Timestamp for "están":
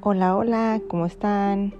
1.06-1.74